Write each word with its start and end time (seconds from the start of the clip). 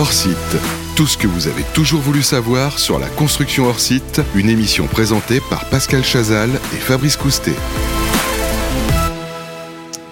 Hors 0.00 0.14
site. 0.14 0.56
Tout 0.96 1.06
ce 1.06 1.18
que 1.18 1.26
vous 1.26 1.46
avez 1.46 1.62
toujours 1.74 2.00
voulu 2.00 2.22
savoir 2.22 2.78
sur 2.78 2.98
la 2.98 3.06
construction 3.06 3.66
hors 3.66 3.78
site, 3.78 4.22
une 4.34 4.48
émission 4.48 4.86
présentée 4.86 5.42
par 5.50 5.68
Pascal 5.68 6.02
Chazal 6.02 6.48
et 6.72 6.78
Fabrice 6.78 7.18
Coustet. 7.18 7.54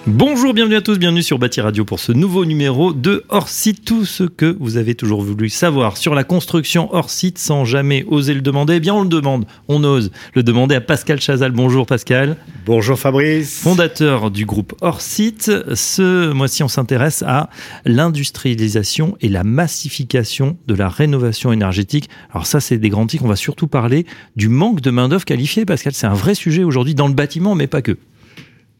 Bonjour, 0.07 0.53
bienvenue 0.53 0.77
à 0.77 0.81
tous, 0.81 0.97
bienvenue 0.97 1.21
sur 1.21 1.39
Bâti 1.39 1.59
Radio 1.59 1.83
pour 1.83 1.99
ce 1.99 2.13
nouveau 2.13 2.45
numéro 2.45 2.93
de 2.93 3.25
Hors 3.27 3.49
Site. 3.49 3.83
Tout 3.83 4.05
ce 4.05 4.23
que 4.23 4.55
vous 4.59 4.77
avez 4.77 4.95
toujours 4.95 5.21
voulu 5.21 5.49
savoir 5.49 5.97
sur 5.97 6.15
la 6.15 6.23
construction 6.23 6.87
hors 6.93 7.09
site 7.09 7.37
sans 7.37 7.65
jamais 7.65 8.05
oser 8.07 8.33
le 8.33 8.41
demander, 8.41 8.75
eh 8.75 8.79
bien 8.79 8.93
on 8.93 9.03
le 9.03 9.09
demande, 9.09 9.45
on 9.67 9.83
ose 9.83 10.11
le 10.33 10.41
demander 10.41 10.75
à 10.75 10.81
Pascal 10.81 11.19
Chazal. 11.19 11.51
Bonjour 11.51 11.85
Pascal. 11.85 12.37
Bonjour 12.65 12.97
Fabrice. 12.97 13.59
Fondateur 13.59 14.31
du 14.31 14.45
groupe 14.45 14.73
Hors 14.79 15.01
Site. 15.01 15.51
Ce 15.75 16.31
mois-ci, 16.31 16.63
on 16.63 16.69
s'intéresse 16.69 17.21
à 17.27 17.49
l'industrialisation 17.85 19.17
et 19.19 19.27
la 19.27 19.43
massification 19.43 20.57
de 20.65 20.75
la 20.75 20.87
rénovation 20.87 21.51
énergétique. 21.51 22.09
Alors 22.31 22.47
ça, 22.47 22.61
c'est 22.61 22.77
des 22.77 22.89
grands 22.89 23.05
titres. 23.05 23.25
On 23.25 23.29
va 23.29 23.35
surtout 23.35 23.67
parler 23.67 24.05
du 24.37 24.47
manque 24.47 24.79
de 24.79 24.91
main-d'œuvre 24.91 25.25
qualifiée, 25.25 25.65
Pascal. 25.65 25.93
C'est 25.93 26.07
un 26.07 26.13
vrai 26.13 26.35
sujet 26.35 26.63
aujourd'hui 26.63 26.95
dans 26.95 27.07
le 27.09 27.13
bâtiment, 27.13 27.53
mais 27.53 27.67
pas 27.67 27.81
que. 27.81 27.97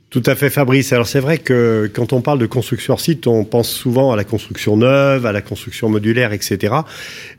Tout 0.09 0.23
à 0.25 0.33
fait, 0.33 0.49
Fabrice. 0.49 0.91
Alors 0.91 1.07
c'est 1.07 1.19
vrai 1.19 1.37
que 1.37 1.89
quand 1.93 2.13
on 2.13 2.21
parle 2.21 2.39
de 2.39 2.47
construction 2.47 2.93
hors 2.93 2.99
site, 2.99 3.27
on 3.27 3.43
pense 3.43 3.69
souvent 3.69 4.11
à 4.11 4.15
la 4.15 4.23
construction 4.23 4.75
neuve, 4.75 5.27
à 5.27 5.31
la 5.31 5.41
construction 5.41 5.87
modulaire, 5.87 6.33
etc. 6.33 6.73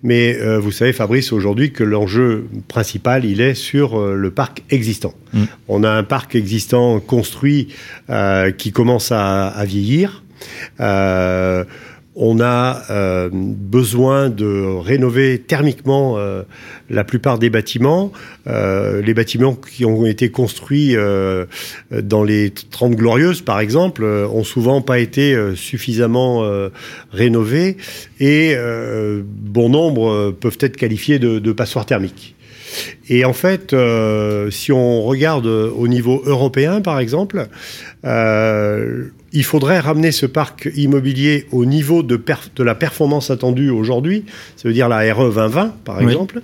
Mais 0.04 0.38
euh, 0.38 0.60
vous 0.60 0.70
savez, 0.70 0.92
Fabrice, 0.92 1.32
aujourd'hui 1.32 1.72
que 1.72 1.82
l'enjeu 1.82 2.46
principal, 2.68 3.24
il 3.24 3.40
est 3.40 3.54
sur 3.54 3.98
euh, 3.98 4.14
le 4.14 4.30
parc 4.30 4.62
existant. 4.70 5.14
Mm. 5.32 5.44
On 5.66 5.82
a 5.82 5.90
un 5.90 6.04
parc 6.04 6.36
existant 6.36 7.00
construit 7.00 7.68
euh, 8.08 8.52
qui 8.52 8.70
commence 8.70 9.10
à, 9.10 9.48
à 9.48 9.64
vieillir. 9.64 10.22
Euh, 10.78 11.64
on 12.22 12.38
a 12.38 12.82
euh, 12.90 13.30
besoin 13.32 14.28
de 14.28 14.62
rénover 14.78 15.38
thermiquement 15.38 16.18
euh, 16.18 16.42
la 16.90 17.02
plupart 17.02 17.38
des 17.38 17.48
bâtiments. 17.48 18.12
Euh, 18.46 19.00
les 19.00 19.14
bâtiments 19.14 19.54
qui 19.54 19.86
ont 19.86 20.04
été 20.04 20.30
construits 20.30 20.94
dans 21.90 22.22
les 22.22 22.50
30 22.50 22.94
glorieuses, 22.94 23.40
par 23.40 23.58
exemple, 23.58 24.04
ont 24.04 24.44
souvent 24.44 24.82
pas 24.82 24.98
été 24.98 25.36
suffisamment 25.56 26.44
rénovés 27.10 27.78
et 28.18 28.54
bon 29.24 29.70
nombre 29.70 30.30
peuvent 30.32 30.58
être 30.60 30.76
qualifiés 30.76 31.18
de, 31.18 31.38
de 31.38 31.52
passoires 31.52 31.86
thermiques. 31.86 32.34
Et 33.08 33.24
en 33.24 33.32
fait, 33.32 33.72
euh, 33.72 34.50
si 34.50 34.72
on 34.72 35.02
regarde 35.02 35.46
au 35.46 35.88
niveau 35.88 36.22
européen, 36.24 36.80
par 36.80 37.00
exemple, 37.00 37.48
euh, 38.04 39.06
il 39.32 39.44
faudrait 39.44 39.78
ramener 39.78 40.12
ce 40.12 40.26
parc 40.26 40.68
immobilier 40.74 41.46
au 41.52 41.64
niveau 41.64 42.02
de, 42.02 42.20
de 42.56 42.62
la 42.62 42.74
performance 42.74 43.30
attendue 43.30 43.70
aujourd'hui, 43.70 44.24
ça 44.56 44.68
veut 44.68 44.74
dire 44.74 44.88
la 44.88 45.12
RE 45.12 45.32
2020, 45.32 45.74
par 45.84 46.00
exemple. 46.00 46.42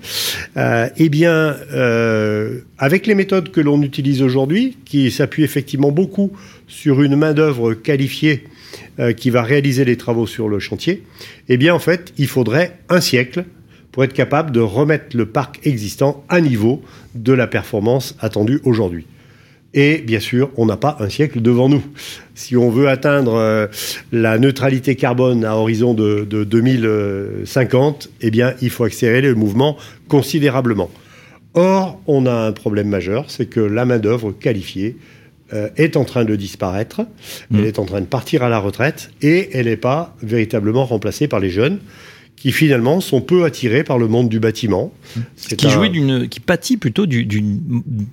Euh, 0.56 0.88
eh 0.96 1.08
bien, 1.08 1.56
euh, 1.72 2.60
avec 2.78 3.06
les 3.06 3.14
méthodes 3.14 3.50
que 3.50 3.60
l'on 3.60 3.82
utilise 3.82 4.22
aujourd'hui, 4.22 4.76
qui 4.84 5.10
s'appuient 5.10 5.44
effectivement 5.44 5.90
beaucoup 5.90 6.32
sur 6.68 7.02
une 7.02 7.16
main-d'œuvre 7.16 7.74
qualifiée 7.74 8.44
euh, 8.98 9.12
qui 9.12 9.30
va 9.30 9.42
réaliser 9.42 9.84
les 9.84 9.96
travaux 9.96 10.26
sur 10.26 10.48
le 10.48 10.58
chantier, 10.58 11.02
eh 11.48 11.56
bien, 11.56 11.74
en 11.74 11.80
fait, 11.80 12.12
il 12.18 12.28
faudrait 12.28 12.78
un 12.88 13.00
siècle 13.00 13.44
pour 13.96 14.04
être 14.04 14.12
capable 14.12 14.52
de 14.52 14.60
remettre 14.60 15.16
le 15.16 15.24
parc 15.24 15.60
existant 15.66 16.22
à 16.28 16.42
niveau 16.42 16.82
de 17.14 17.32
la 17.32 17.46
performance 17.46 18.14
attendue 18.20 18.60
aujourd'hui. 18.62 19.06
Et 19.72 20.02
bien 20.06 20.20
sûr, 20.20 20.50
on 20.58 20.66
n'a 20.66 20.76
pas 20.76 20.98
un 21.00 21.08
siècle 21.08 21.40
devant 21.40 21.70
nous. 21.70 21.82
Si 22.34 22.58
on 22.58 22.68
veut 22.68 22.90
atteindre 22.90 23.36
euh, 23.36 23.68
la 24.12 24.38
neutralité 24.38 24.96
carbone 24.96 25.46
à 25.46 25.56
horizon 25.56 25.94
de, 25.94 26.24
2050, 26.24 28.10
eh 28.20 28.30
bien, 28.30 28.52
il 28.60 28.68
faut 28.68 28.84
accélérer 28.84 29.22
le 29.22 29.34
mouvement 29.34 29.78
considérablement. 30.08 30.90
Or, 31.54 31.98
on 32.06 32.26
a 32.26 32.34
un 32.48 32.52
problème 32.52 32.90
majeur, 32.90 33.30
c'est 33.30 33.46
que 33.46 33.60
la 33.60 33.86
main-d'œuvre 33.86 34.30
qualifiée 34.30 34.98
euh, 35.54 35.70
est 35.78 35.96
en 35.96 36.04
train 36.04 36.26
de 36.26 36.36
disparaître, 36.36 37.00
elle 37.50 37.62
mmh. 37.62 37.64
est 37.64 37.78
en 37.78 37.86
train 37.86 38.02
de 38.02 38.06
partir 38.06 38.42
à 38.42 38.50
la 38.50 38.58
retraite 38.58 39.08
et 39.22 39.56
elle 39.56 39.68
n'est 39.68 39.78
pas 39.78 40.14
véritablement 40.22 40.84
remplacée 40.84 41.28
par 41.28 41.40
les 41.40 41.48
jeunes 41.48 41.78
qui 42.36 42.52
finalement 42.52 43.00
sont 43.00 43.20
peu 43.20 43.44
attirés 43.44 43.82
par 43.82 43.98
le 43.98 44.08
monde 44.08 44.28
du 44.28 44.40
bâtiment. 44.40 44.92
Qui 45.56 45.70
jouit 45.70 45.90
d'une, 45.90 46.28
qui 46.28 46.40
pâtit 46.40 46.76
plutôt 46.76 47.06
d'une 47.06 47.60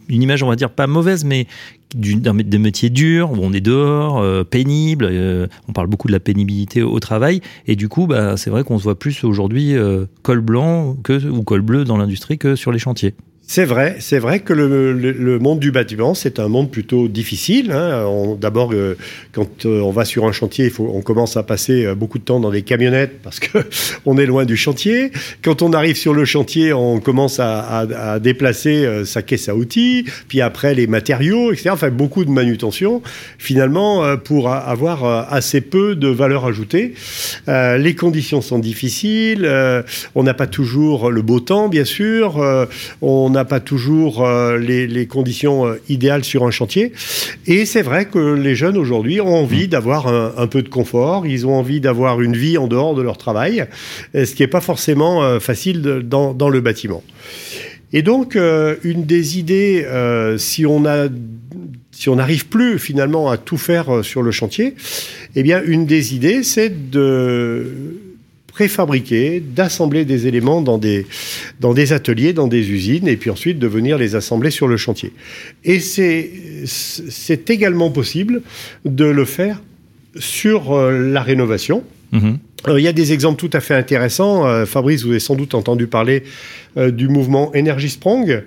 image, 0.09 0.43
on 0.43 0.47
va 0.47 0.55
dire 0.55 0.69
pas 0.69 0.87
mauvaise, 0.87 1.25
mais 1.25 1.47
d'un 1.93 2.33
des 2.33 2.57
métiers 2.57 2.89
durs 2.89 3.31
où 3.31 3.37
on 3.41 3.53
est 3.53 3.61
dehors, 3.61 4.19
euh, 4.19 4.43
pénible. 4.43 5.07
Euh, 5.09 5.47
on 5.67 5.73
parle 5.73 5.87
beaucoup 5.87 6.07
de 6.07 6.13
la 6.13 6.19
pénibilité 6.19 6.81
au, 6.81 6.99
travail, 6.99 7.41
et 7.67 7.75
du 7.75 7.89
coup, 7.89 8.07
bah, 8.07 8.37
c'est 8.37 8.49
vrai 8.49 8.63
qu'on 8.63 8.77
se 8.77 8.83
voit 8.83 8.97
plus 8.97 9.23
aujourd'hui 9.23 9.75
euh, 9.75 10.05
col 10.21 10.39
blanc 10.39 10.95
que 11.03 11.27
ou 11.27 11.43
col 11.43 11.61
bleu 11.61 11.83
dans 11.83 11.97
l'industrie 11.97 12.37
que 12.37 12.55
sur 12.55 12.71
les 12.71 12.79
chantiers. 12.79 13.13
C'est 13.45 13.65
vrai, 13.65 13.97
c'est 13.99 14.19
vrai 14.19 14.39
que 14.39 14.53
le, 14.53 15.37
monde 15.39 15.59
du 15.59 15.71
bâtiment, 15.71 16.13
c'est 16.13 16.39
un 16.39 16.47
monde 16.47 16.71
plutôt 16.71 17.09
difficile. 17.09 17.71
Hein. 17.71 18.35
D'abord, 18.39 18.73
euh, 18.73 18.97
quand 19.33 19.65
euh, 19.65 19.81
on 19.81 19.91
va 19.91 20.05
sur 20.05 20.25
un 20.25 20.31
chantier, 20.31 20.71
on 20.79 21.01
commence 21.01 21.35
à 21.35 21.43
passer 21.43 21.85
euh, 21.85 21.93
beaucoup 21.93 22.19
de 22.19 22.23
temps 22.23 22.39
dans 22.39 22.51
des 22.51 22.61
camionnettes 22.61 23.21
parce 23.21 23.39
que 23.39 23.59
on 24.05 24.17
est 24.17 24.25
loin 24.25 24.45
du 24.45 24.55
chantier. 24.55 25.11
Quand 25.43 25.61
on 25.61 25.73
arrive 25.73 25.97
sur 25.97 26.13
le 26.13 26.23
chantier, 26.23 26.71
on 26.71 26.99
commence 26.99 27.39
à, 27.39 28.19
déplacer 28.21 29.03
sa 29.05 29.21
caisse 29.21 29.49
à 29.49 29.55
outils, 29.55 30.05
puis 30.27 30.41
après 30.41 30.73
les 30.73 30.87
matériaux, 30.87 31.51
etc. 31.51 31.71
Enfin, 31.73 31.89
beaucoup 31.89 32.23
de 32.23 32.29
manutention, 32.29 33.01
finalement, 33.37 34.17
pour 34.17 34.49
avoir 34.49 35.33
assez 35.33 35.61
peu 35.61 35.95
de 35.95 36.07
valeur 36.07 36.45
ajoutée. 36.45 36.93
les 37.47 37.95
conditions 37.95 38.41
sont 38.41 38.59
difficiles. 38.59 39.49
on 40.15 40.23
n'a 40.23 40.33
pas 40.33 40.47
toujours 40.47 41.11
le 41.11 41.21
beau 41.21 41.39
temps, 41.39 41.67
bien 41.69 41.85
sûr. 41.85 42.39
N'a 43.33 43.43
pas 43.45 43.59
toujours 43.59 44.25
euh, 44.25 44.57
les, 44.57 45.07
conditions 45.07 45.67
euh, 45.67 45.81
idéales 45.89 46.23
sur 46.23 46.45
un 46.45 46.51
chantier. 46.51 46.93
Et 47.45 47.65
c'est 47.65 47.81
vrai 47.81 48.05
que 48.05 48.33
les 48.33 48.55
jeunes 48.55 48.77
aujourd'hui 48.77 49.19
ont 49.19 49.35
envie 49.35 49.67
d'avoir 49.67 50.07
un, 50.07 50.47
peu 50.47 50.61
de 50.61 50.69
confort, 50.69 51.27
ils 51.27 51.45
ont 51.45 51.55
envie 51.55 51.81
d'avoir 51.81 52.21
une 52.21 52.35
vie 52.37 52.57
en 52.57 52.67
dehors 52.67 52.95
de 52.95 53.01
leur 53.01 53.17
travail, 53.17 53.65
ce 54.13 54.33
qui 54.33 54.43
n'est 54.43 54.47
pas 54.47 54.61
forcément 54.61 55.23
euh, 55.23 55.39
facile 55.39 55.81
dans, 55.81 56.49
le 56.49 56.61
bâtiment. 56.61 57.03
Et 57.91 58.01
donc, 58.01 58.35
une 58.35 59.05
des 59.05 59.37
idées, 59.37 59.85
si 60.37 60.65
on 60.65 60.85
a 60.85 61.07
si 61.91 62.09
on 62.09 62.15
n'arrive 62.15 62.47
plus 62.47 62.79
finalement 62.79 63.29
à 63.29 63.37
tout 63.37 63.57
faire 63.57 64.03
sur 64.03 64.23
le 64.23 64.31
chantier, 64.31 64.73
eh 65.35 65.43
bien, 65.43 65.61
une 65.63 65.85
des 65.85 66.15
idées, 66.15 66.41
c'est 66.41 66.89
de 66.89 68.12
préfabriquer, 68.53 69.39
d'assembler 69.39 70.05
des 70.05 70.27
éléments 70.27 70.61
dans 70.61 70.77
des, 70.77 71.07
dans 71.59 71.73
des 71.73 71.91
ateliers, 71.91 72.33
dans 72.33 72.47
des 72.47 72.69
usines, 72.69 73.07
et 73.07 73.17
puis 73.17 73.31
ensuite 73.31 73.57
de 73.57 73.67
venir 73.67 73.97
les 73.97 74.15
assembler 74.15 74.51
sur 74.51 74.67
le 74.67 74.77
chantier. 74.77 75.11
Et 75.63 75.79
c'est 75.79 77.49
également 77.49 77.89
possible 77.89 78.43
de 78.85 79.05
le 79.05 79.25
faire 79.25 79.61
sur 80.15 80.73
euh, 80.73 81.11
la 81.11 81.23
rénovation. 81.23 81.83
Mhm. 82.11 82.37
Euh, 82.67 82.79
il 82.79 82.83
y 82.83 82.87
a 82.87 82.93
des 82.93 83.11
exemples 83.11 83.39
tout 83.39 83.57
à 83.57 83.59
fait 83.59 83.73
intéressants. 83.73 84.45
Euh, 84.45 84.65
Fabrice, 84.67 85.03
vous 85.03 85.09
avez 85.09 85.19
sans 85.19 85.35
doute 85.35 85.55
entendu 85.55 85.87
parler 85.87 86.23
du 86.75 87.07
mouvement 87.07 87.51
Energy 87.55 87.89
Sprong, 87.89 88.43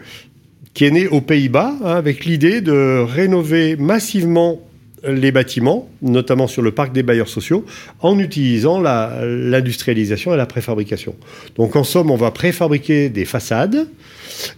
qui 0.74 0.84
est 0.84 0.90
né 0.90 1.06
aux 1.06 1.20
Pays-Bas, 1.20 1.74
hein, 1.84 1.94
avec 1.94 2.24
l'idée 2.24 2.60
de 2.60 3.00
rénover 3.00 3.76
massivement 3.76 4.60
les 5.04 5.30
bâtiments, 5.30 5.88
notamment 6.02 6.46
sur 6.46 6.62
le 6.62 6.72
parc 6.72 6.92
des 6.92 7.02
bailleurs 7.02 7.28
sociaux, 7.28 7.64
en 8.00 8.18
utilisant 8.18 8.80
l'industrialisation 8.80 10.34
et 10.34 10.36
la 10.36 10.46
préfabrication. 10.46 11.14
Donc 11.56 11.76
en 11.76 11.84
somme, 11.84 12.10
on 12.10 12.16
va 12.16 12.30
préfabriquer 12.30 13.08
des 13.08 13.24
façades 13.24 13.88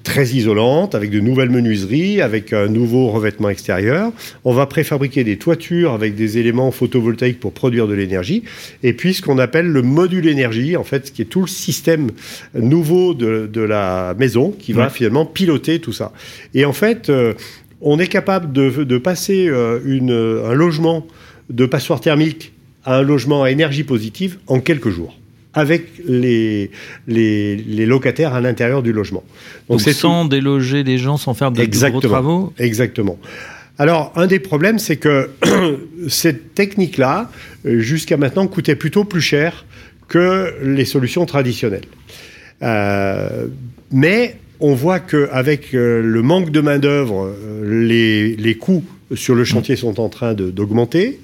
très 0.03 0.29
isolantes, 0.29 0.95
avec 0.95 1.11
de 1.11 1.21
nouvelles 1.21 1.51
menuiseries, 1.51 2.21
avec 2.21 2.53
un 2.53 2.69
nouveau 2.69 3.09
revêtement 3.09 3.49
extérieur. 3.49 4.13
On 4.45 4.53
va 4.53 4.67
préfabriquer 4.67 5.25
des 5.25 5.37
toitures 5.37 5.93
avec 5.93 6.15
des 6.15 6.39
éléments 6.39 6.71
photovoltaïques 6.71 7.41
pour 7.41 7.53
produire 7.53 7.87
de 7.87 7.95
l'énergie. 7.95 8.43
Et 8.83 8.93
puis 8.93 9.15
ce 9.15 9.23
qu'on 9.23 9.39
appelle 9.39 9.67
le 9.67 9.83
module 9.83 10.27
énergie, 10.27 10.77
en 10.77 10.85
fait, 10.85 11.13
qui 11.13 11.23
est 11.23 11.27
tout 11.27 11.43
le 11.43 11.47
système 11.47 12.11
nouveau 12.55 13.15
de, 13.15 13.61
la 13.61 14.15
maison 14.19 14.55
qui 14.59 14.73
va 14.73 14.89
finalement 14.89 15.27
piloter 15.27 15.81
tout 15.81 15.93
ça. 15.93 16.13
Et 16.55 16.65
en 16.65 16.73
fait, 16.73 17.11
euh, 17.11 17.35
on 17.81 17.99
est 17.99 18.07
capable 18.07 18.53
de, 18.53 18.99
passer 18.99 19.49
euh, 19.49 19.81
une, 19.85 20.13
un 20.13 20.55
logement 20.55 21.07
de 21.51 21.67
passoire 21.67 22.01
thermique 22.01 22.53
à 22.85 22.97
un 22.97 23.03
logement 23.03 23.43
à 23.43 23.51
énergie 23.51 23.85
positive 23.85 24.39
en 24.47 24.61
quelques 24.61 24.91
jours 24.91 25.17
avec 25.55 25.87
les, 26.07 26.71
les, 27.07 27.87
locataires 27.87 28.35
à 28.35 28.41
l'intérieur 28.41 28.83
du 28.83 28.93
logement. 28.93 29.25
Donc, 29.69 29.81
c'est 29.81 29.93
sans 29.93 30.25
déloger 30.25 30.85
les 30.85 30.99
gens, 30.99 31.17
sans 31.17 31.35
faire 31.35 31.51
de, 31.51 31.65
gros 31.65 32.01
travaux? 32.01 32.53
Exactement. 32.59 33.19
Alors, 33.79 34.13
un 34.15 34.27
des 34.27 34.39
problèmes, 34.39 34.79
c'est 34.79 34.97
que 34.97 35.31
cette 36.09 36.55
technique-là, 36.55 37.31
jusqu'à 37.65 38.17
maintenant, 38.17 38.47
coûtait 38.47 38.77
plutôt 38.77 39.05
plus 39.05 39.21
cher 39.21 39.65
que 40.07 40.55
les 40.63 40.85
solutions 40.85 41.27
traditionnelles. 41.27 41.87
Euh, 42.63 43.47
mais 43.91 44.37
on 44.61 44.75
voit 44.75 45.01
qu'avec 45.01 45.75
euh, 45.75 46.03
le 46.03 46.23
manque 46.23 46.51
de 46.51 46.61
main-d'œuvre, 46.61 47.35
euh, 47.37 48.37
les, 48.39 48.55
coûts 48.55 48.85
sur 49.15 49.35
le 49.35 49.45
chantier 49.45 49.77
sont 49.77 50.01
en 50.01 50.09
train 50.09 50.35
d'augmenter. 50.35 51.21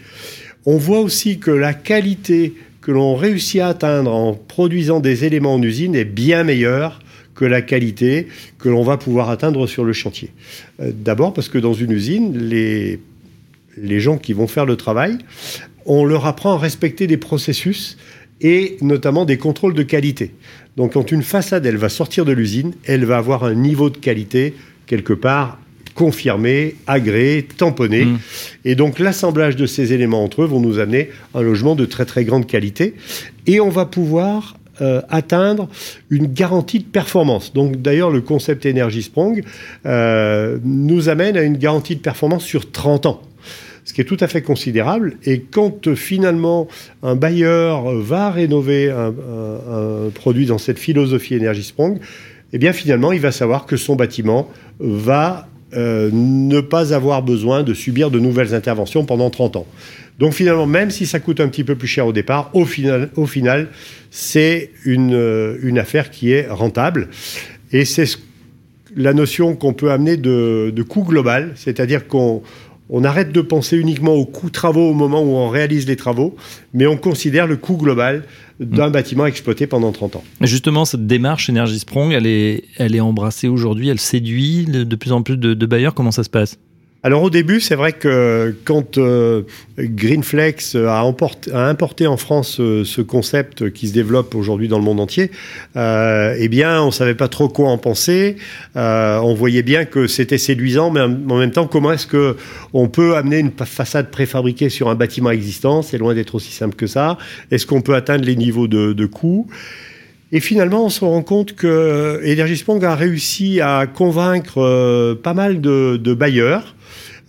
On 0.66 0.76
voit 0.76 1.00
aussi 1.00 1.38
que 1.38 1.50
la 1.50 1.74
qualité 1.74 2.54
que 2.80 2.92
l'on 2.92 3.14
réussit 3.16 3.60
à 3.60 3.68
atteindre 3.68 4.12
en 4.12 4.34
produisant 4.34 5.00
des 5.00 5.24
éléments 5.24 5.54
en 5.54 5.62
usine 5.62 5.94
est 5.94 6.04
bien 6.04 6.44
meilleure 6.44 7.00
que 7.34 7.44
la 7.44 7.62
qualité 7.62 8.28
que 8.58 8.68
l'on 8.68 8.84
va 8.84 8.96
pouvoir 8.96 9.30
atteindre 9.30 9.66
sur 9.66 9.84
le 9.84 9.92
chantier. 9.92 10.30
Euh, 10.80 10.92
d'abord 10.94 11.34
parce 11.34 11.48
que 11.48 11.58
dans 11.58 11.74
une 11.74 11.90
usine, 11.90 12.38
les, 12.38 13.00
les 13.76 14.00
gens 14.00 14.18
qui 14.18 14.32
vont 14.32 14.46
faire 14.46 14.66
le 14.66 14.76
travail, 14.76 15.18
on 15.86 16.04
leur 16.04 16.26
apprend 16.26 16.54
à 16.54 16.58
respecter 16.58 17.06
des 17.06 17.16
processus 17.16 17.98
et 18.40 18.76
notamment 18.80 19.24
des 19.24 19.38
contrôles 19.38 19.74
de 19.74 19.82
qualité. 19.82 20.32
Donc 20.76 20.94
quand 20.94 21.12
une 21.12 21.22
façade, 21.22 21.66
elle 21.66 21.76
va 21.76 21.88
sortir 21.88 22.24
de 22.24 22.32
l'usine, 22.32 22.74
elle 22.84 23.04
va 23.04 23.16
avoir 23.16 23.44
un 23.44 23.54
niveau 23.54 23.90
de 23.90 23.96
qualité 23.96 24.54
quelque 24.86 25.12
part 25.12 25.58
confirmé, 25.94 26.74
agréé, 26.86 27.44
tamponné. 27.44 28.04
Mmh. 28.04 28.18
Et 28.64 28.74
donc 28.74 28.98
l'assemblage 28.98 29.54
de 29.56 29.66
ces 29.66 29.92
éléments 29.92 30.24
entre 30.24 30.42
eux 30.42 30.46
vont 30.46 30.60
nous 30.60 30.80
amener 30.80 31.10
un 31.34 31.42
logement 31.42 31.76
de 31.76 31.84
très 31.84 32.04
très 32.04 32.24
grande 32.24 32.46
qualité. 32.46 32.94
Et 33.46 33.60
on 33.60 33.68
va 33.68 33.86
pouvoir 33.86 34.56
euh, 34.80 35.00
atteindre 35.08 35.68
une 36.10 36.26
garantie 36.26 36.80
de 36.80 36.84
performance. 36.84 37.52
Donc 37.52 37.80
d'ailleurs, 37.80 38.10
le 38.10 38.20
concept 38.20 38.66
Energy 38.66 39.02
Sprong 39.02 39.44
euh, 39.86 40.58
nous 40.64 41.08
amène 41.08 41.36
à 41.36 41.42
une 41.42 41.56
garantie 41.56 41.94
de 41.94 42.00
performance 42.00 42.42
sur 42.42 42.72
30 42.72 43.06
ans 43.06 43.22
ce 43.84 43.92
qui 43.92 44.00
est 44.00 44.04
tout 44.04 44.16
à 44.20 44.28
fait 44.28 44.42
considérable. 44.42 45.16
Et 45.24 45.40
quand 45.40 45.86
euh, 45.86 45.94
finalement 45.94 46.68
un 47.02 47.14
bailleur 47.16 47.92
va 47.94 48.30
rénover 48.30 48.90
un, 48.90 49.12
produit 50.14 50.46
dans 50.46 50.58
cette 50.58 50.78
philosophie 50.78 51.36
Energy 51.36 51.62
Sprong, 51.62 51.98
eh 52.52 52.58
bien 52.58 52.72
finalement, 52.72 53.12
il 53.12 53.20
va 53.20 53.32
savoir 53.32 53.66
que 53.66 53.76
son 53.76 53.96
bâtiment 53.96 54.48
va 54.78 55.48
ne 55.76 56.60
pas 56.60 56.94
avoir 56.94 57.24
besoin 57.24 57.64
de 57.64 57.74
subir 57.74 58.12
de 58.12 58.20
nouvelles 58.20 58.54
interventions 58.54 59.04
pendant 59.04 59.28
30 59.28 59.56
ans. 59.56 59.66
Donc 60.18 60.32
finalement, 60.32 60.66
même 60.66 60.90
si 60.90 61.06
ça 61.06 61.18
coûte 61.18 61.40
un 61.40 61.48
petit 61.48 61.64
peu 61.64 61.74
plus 61.74 61.88
cher 61.88 62.06
au 62.06 62.12
départ, 62.12 62.50
au 62.54 62.64
final, 62.64 63.10
au 63.16 63.26
final 63.26 63.68
c'est 64.10 64.70
une, 64.84 65.14
euh, 65.14 65.58
une 65.62 65.78
affaire 65.78 66.10
qui 66.10 66.30
est 66.30 66.46
rentable. 66.48 67.08
Et 67.72 67.84
c'est 67.84 68.06
la 68.94 69.12
notion 69.12 69.56
qu'on 69.56 69.72
peut 69.72 69.90
amener 69.90 70.16
de 70.16 70.82
coût 70.88 71.02
global, 71.02 71.52
c'est-à-dire 71.56 72.06
qu'on 72.06 72.42
on 72.90 73.04
arrête 73.04 73.32
de 73.32 73.40
penser 73.40 73.76
uniquement 73.76 74.12
au 74.12 74.26
coût 74.26 74.50
travaux 74.50 74.90
au 74.90 74.94
moment 74.94 75.22
où 75.22 75.36
on 75.36 75.48
réalise 75.48 75.86
les 75.86 75.96
travaux, 75.96 76.36
mais 76.72 76.86
on 76.86 76.96
considère 76.96 77.46
le 77.46 77.56
coût 77.56 77.76
global 77.76 78.24
d'un 78.60 78.88
mmh. 78.88 78.92
bâtiment 78.92 79.26
exploité 79.26 79.66
pendant 79.66 79.90
30 79.90 80.16
ans. 80.16 80.24
Justement, 80.40 80.84
cette 80.84 81.06
démarche 81.06 81.50
Energy 81.50 81.78
Sprong, 81.78 82.12
elle 82.12 82.26
est, 82.26 82.64
elle 82.76 82.94
est 82.94 83.00
embrassée 83.00 83.48
aujourd'hui, 83.48 83.88
elle 83.88 84.00
séduit 84.00 84.66
de 84.66 84.96
plus 84.96 85.12
en 85.12 85.22
plus 85.22 85.36
de, 85.36 85.54
de 85.54 85.66
bailleurs. 85.66 85.94
Comment 85.94 86.12
ça 86.12 86.24
se 86.24 86.30
passe? 86.30 86.58
Alors 87.04 87.22
au 87.22 87.28
début, 87.28 87.60
c'est 87.60 87.74
vrai 87.74 87.92
que 87.92 88.56
quand 88.64 88.96
euh, 88.96 89.42
Greenflex 89.78 90.74
a, 90.74 91.02
importé 91.02 92.06
en 92.06 92.16
France 92.16 92.60
euh, 92.60 92.82
ce 92.86 93.02
concept 93.02 93.70
qui 93.72 93.88
se 93.88 93.92
développe 93.92 94.34
aujourd'hui 94.34 94.68
dans 94.68 94.78
le 94.78 94.84
monde 94.84 95.00
entier, 95.00 95.30
euh, 95.76 96.34
eh 96.38 96.48
bien, 96.48 96.82
on 96.82 96.90
savait 96.90 97.14
pas 97.14 97.28
trop 97.28 97.50
quoi 97.50 97.68
en 97.68 97.76
penser. 97.76 98.36
on 98.74 99.34
voyait 99.34 99.62
bien 99.62 99.84
que 99.84 100.06
c'était 100.06 100.38
séduisant, 100.38 100.90
mais 100.90 101.02
en 101.02 101.38
même 101.38 101.50
temps, 101.50 101.66
comment 101.66 101.92
est-ce 101.92 102.06
que 102.06 102.38
on 102.72 102.88
peut 102.88 103.16
amener 103.16 103.38
une 103.38 103.52
façade 103.52 104.10
préfabriquée 104.10 104.70
sur 104.70 104.88
un 104.88 104.94
bâtiment 104.94 105.30
existant? 105.30 105.82
C'est 105.82 105.98
loin 105.98 106.14
d'être 106.14 106.34
aussi 106.34 106.52
simple 106.52 106.74
que 106.74 106.86
ça. 106.86 107.18
Est-ce 107.50 107.66
qu'on 107.66 107.82
peut 107.82 107.96
atteindre 107.96 108.24
les 108.24 108.34
niveaux 108.34 108.66
de, 108.66 108.94
de 108.94 109.04
coûts 109.04 109.46
et 110.34 110.40
finalement, 110.40 110.84
on 110.84 110.88
se 110.90 111.04
rend 111.04 111.22
compte 111.22 111.54
que 111.54 112.20
Energispong 112.24 112.84
a 112.84 112.94
réussi 112.94 113.60
à 113.60 113.86
convaincre 113.86 115.14
pas 115.22 115.32
mal 115.32 115.60
de, 115.60 115.96
de 115.96 116.12
bailleurs. 116.12 116.74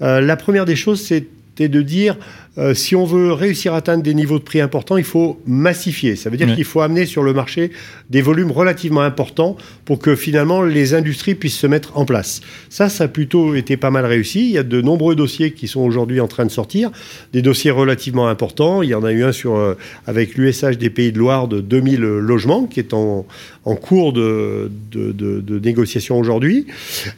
Euh, 0.01 0.19
la 0.21 0.35
première 0.35 0.65
des 0.65 0.75
choses, 0.75 1.01
c'était 1.55 1.69
de 1.69 1.81
dire 1.81 2.17
euh, 2.57 2.73
si 2.73 2.97
on 2.97 3.05
veut 3.05 3.31
réussir 3.31 3.73
à 3.73 3.77
atteindre 3.77 4.03
des 4.03 4.13
niveaux 4.13 4.39
de 4.39 4.43
prix 4.43 4.59
importants, 4.59 4.97
il 4.97 5.05
faut 5.05 5.39
massifier. 5.45 6.17
Ça 6.17 6.29
veut 6.29 6.35
dire 6.35 6.53
qu'il 6.53 6.65
faut 6.65 6.81
amener 6.81 7.05
sur 7.05 7.23
le 7.23 7.33
marché 7.33 7.71
des 8.09 8.21
volumes 8.21 8.51
relativement 8.51 9.01
importants 9.01 9.55
pour 9.85 9.99
que 9.99 10.15
finalement 10.15 10.63
les 10.63 10.93
industries 10.93 11.35
puissent 11.35 11.57
se 11.57 11.67
mettre 11.67 11.97
en 11.97 12.03
place. 12.03 12.41
Ça, 12.69 12.89
ça 12.89 13.05
a 13.05 13.07
plutôt 13.07 13.55
été 13.55 13.77
pas 13.77 13.89
mal 13.89 14.05
réussi. 14.05 14.41
Il 14.41 14.51
y 14.51 14.57
a 14.57 14.63
de 14.63 14.81
nombreux 14.81 15.15
dossiers 15.15 15.51
qui 15.51 15.69
sont 15.69 15.79
aujourd'hui 15.79 16.19
en 16.19 16.27
train 16.27 16.45
de 16.45 16.51
sortir, 16.51 16.91
des 17.31 17.41
dossiers 17.41 17.71
relativement 17.71 18.27
importants. 18.27 18.81
Il 18.81 18.89
y 18.89 18.95
en 18.95 19.05
a 19.05 19.13
eu 19.13 19.23
un 19.23 19.31
sur, 19.31 19.55
euh, 19.55 19.77
avec 20.07 20.35
l'USH 20.35 20.77
des 20.77 20.89
Pays 20.89 21.13
de 21.13 21.19
Loire 21.19 21.47
de 21.47 21.61
2000 21.61 22.01
logements 22.01 22.65
qui 22.65 22.81
est 22.81 22.93
en, 22.93 23.25
en 23.63 23.75
cours 23.75 24.11
de, 24.11 24.71
de, 24.91 25.13
de, 25.13 25.39
de 25.39 25.59
négociation 25.59 26.19
aujourd'hui. 26.19 26.67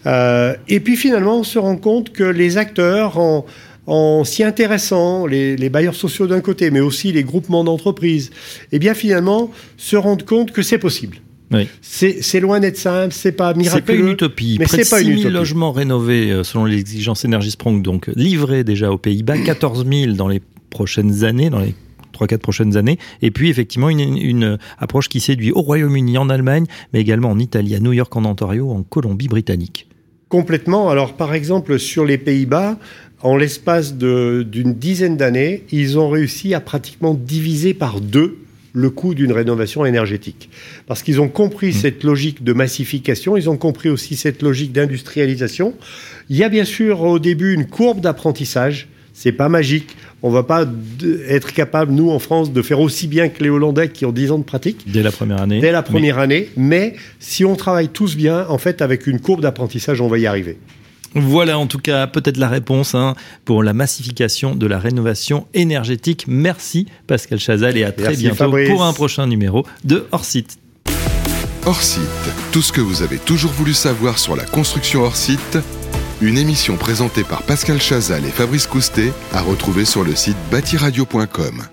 Euh, 0.05 0.55
et 0.67 0.79
puis 0.79 0.95
finalement, 0.95 1.39
on 1.39 1.43
se 1.43 1.57
rend 1.57 1.77
compte 1.77 2.11
que 2.11 2.23
les 2.23 2.57
acteurs 2.57 3.17
en 3.17 3.45
en 3.87 4.25
s'y 4.25 4.43
intéressant, 4.43 5.25
les, 5.25 5.69
bailleurs 5.69 5.95
sociaux 5.95 6.27
d'un 6.27 6.41
côté, 6.41 6.69
mais 6.71 6.81
aussi 6.81 7.11
les 7.11 7.23
groupements 7.23 7.63
d'entreprises, 7.63 8.29
eh 8.71 8.79
bien 8.79 8.93
finalement 8.93 9.49
se 9.77 9.95
rendent 9.95 10.25
compte 10.25 10.51
que 10.51 10.61
c'est 10.61 10.77
possible. 10.77 11.17
Oui. 11.49 11.69
C'est 11.81 12.41
loin 12.41 12.59
d'être 12.59 12.77
simple, 12.77 13.13
c'est 13.13 13.31
pas 13.31 13.53
miraculeux. 13.53 13.83
C'est 13.87 13.93
pas 13.93 14.07
une 14.07 14.09
utopie. 14.09 14.57
Mais 14.59 14.65
Près 14.65 14.79
de 14.79 14.83
6 14.83 15.21
000 15.21 15.29
logements 15.29 15.71
rénovés 15.71 16.29
euh, 16.29 16.43
selon 16.43 16.65
les 16.65 16.77
exigences 16.77 17.23
Energy 17.23 17.51
Sprong, 17.51 17.81
donc 17.81 18.07
livrés 18.15 18.65
déjà 18.65 18.91
aux 18.91 18.97
Pays-Bas, 18.97 19.37
14 19.45 19.85
000 19.89 20.13
dans 20.13 20.27
les 20.27 20.41
prochaines 20.69 21.23
années, 21.23 21.49
dans 21.49 21.59
les 21.59 21.73
3-4 22.13 22.39
prochaines 22.39 22.75
années. 22.75 22.99
Et 23.21 23.31
puis 23.31 23.49
effectivement 23.49 23.89
une, 23.89 24.17
une 24.17 24.57
approche 24.77 25.07
qui 25.07 25.21
séduit 25.21 25.53
au 25.53 25.61
Royaume-Uni, 25.61 26.17
en 26.17 26.29
Allemagne, 26.29 26.65
mais 26.91 26.99
également 26.99 27.29
en 27.29 27.39
Italie, 27.39 27.75
à 27.75 27.79
New 27.79 27.93
York, 27.93 28.13
en 28.17 28.25
Ontario, 28.25 28.69
en 28.69 28.83
Colombie-Britannique. 28.83 29.87
Complètement. 30.29 30.89
Alors 30.89 31.13
par 31.13 31.33
exemple 31.33 31.79
sur 31.79 32.03
les 32.03 32.17
Pays-Bas, 32.17 32.77
en 33.21 33.35
l'espace 33.35 33.95
d'une 33.95 34.73
dizaine 34.73 35.17
d'années, 35.17 35.63
ils 35.71 35.97
ont 35.97 36.09
réussi 36.09 36.53
à 36.53 36.59
pratiquement 36.59 37.13
diviser 37.13 37.73
par 37.73 37.99
deux 37.99 38.37
le 38.73 38.89
coût 38.91 39.15
d'une 39.15 39.31
rénovation 39.31 39.85
énergétique. 39.85 40.49
Parce 40.85 41.01
qu'ils 41.01 41.19
ont 41.19 41.29
compris 41.29 41.69
mmh. 41.69 41.73
cette 41.73 42.03
logique 42.03 42.43
de 42.43 42.53
massification, 42.53 43.35
ils 43.35 43.49
ont 43.49 43.57
compris 43.57 43.89
aussi 43.89 44.15
cette 44.15 44.43
logique 44.43 44.71
d'industrialisation. 44.71 45.73
Il 46.29 46.37
y 46.37 46.43
a 46.43 46.49
bien 46.49 46.65
sûr 46.65 47.01
au 47.01 47.17
début 47.17 47.55
une 47.55 47.65
courbe 47.65 48.01
d'apprentissage. 48.01 48.87
C'est 49.13 49.31
pas 49.31 49.49
magique. 49.49 49.95
On 50.21 50.29
va 50.29 50.43
pas 50.43 50.67
être 51.27 51.53
capable, 51.53 51.91
nous 51.91 52.11
en 52.11 52.19
France, 52.19 52.53
de 52.53 52.61
faire 52.61 52.79
aussi 52.79 53.07
bien 53.07 53.29
que 53.29 53.41
les 53.43 53.49
Hollandais 53.49 53.89
qui 53.89 54.05
ont 54.05 54.11
10 54.11 54.31
ans 54.31 54.37
de 54.37 54.43
pratique. 54.43 54.83
Dès 54.85 55.01
la 55.01 55.11
première 55.11 55.41
année. 55.41 55.59
Dès 55.59 55.71
la 55.71 55.81
première 55.81 56.19
année. 56.19 56.49
Mais 56.55 56.93
si 57.19 57.45
on 57.45 57.55
travaille 57.55 57.89
tous 57.89 58.15
bien, 58.15 58.45
en 58.47 58.59
fait, 58.59 58.83
avec 58.83 59.07
une 59.07 59.19
courbe 59.19 59.41
d'apprentissage, 59.41 60.01
on 60.01 60.07
va 60.07 60.19
y 60.19 60.27
arriver. 60.27 60.59
Voilà 61.15 61.57
en 61.57 61.67
tout 61.67 61.79
cas 61.79 62.07
peut-être 62.07 62.37
la 62.37 62.47
réponse 62.47 62.95
hein, 62.95 63.15
pour 63.45 63.63
la 63.63 63.73
massification 63.73 64.55
de 64.55 64.67
la 64.67 64.79
rénovation 64.79 65.47
énergétique. 65.53 66.25
Merci 66.27 66.87
Pascal 67.07 67.39
Chazal 67.39 67.77
et 67.77 67.83
à 67.83 67.91
très 67.91 68.15
bientôt 68.15 68.51
pour 68.67 68.83
un 68.83 68.93
prochain 68.93 69.27
numéro 69.27 69.65
de 69.83 70.05
Hors 70.11 70.25
Site. 70.25 70.59
Hors 71.65 71.81
Site, 71.81 72.01
tout 72.51 72.61
ce 72.61 72.71
que 72.71 72.81
vous 72.81 73.01
avez 73.01 73.17
toujours 73.17 73.51
voulu 73.51 73.73
savoir 73.73 74.19
sur 74.19 74.35
la 74.35 74.45
construction 74.45 75.01
hors 75.01 75.17
site, 75.17 75.57
une 76.21 76.37
émission 76.37 76.77
présentée 76.77 77.23
par 77.23 77.43
Pascal 77.43 77.81
Chazal 77.81 78.23
et 78.25 78.29
Fabrice 78.29 78.67
Coustet 78.67 79.11
à 79.33 79.41
retrouver 79.41 79.83
sur 79.83 80.03
le 80.03 80.15
site 80.15 80.37
bâtiradio.com. 80.49 81.67